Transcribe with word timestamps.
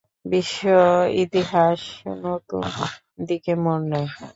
বিশ্ব-ইতিহাস 0.25 1.81
নতুন 2.21 2.63
দিকে 3.27 3.51
মোড় 3.63 3.83
নেয়। 3.91 4.09